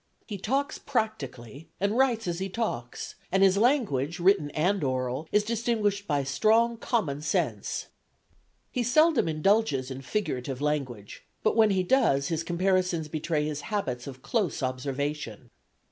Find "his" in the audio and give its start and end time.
3.43-3.55, 12.29-12.43, 13.45-13.61